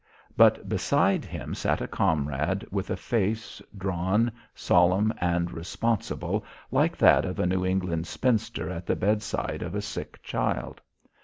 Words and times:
But 0.35 0.67
beside 0.67 1.25
him 1.25 1.53
sat 1.53 1.79
a 1.79 1.87
comrade 1.87 2.65
with 2.71 2.89
a 2.89 2.97
face 2.97 3.61
drawn, 3.77 4.31
solemn 4.55 5.13
and 5.21 5.51
responsible 5.51 6.43
like 6.71 6.97
that 6.97 7.23
of 7.23 7.37
a 7.37 7.45
New 7.45 7.63
England 7.63 8.07
spinster 8.07 8.67
at 8.67 8.87
the 8.87 8.95
bedside 8.95 9.61
of 9.61 9.75
a 9.75 9.81
sick 9.83 10.19
child. 10.23 10.81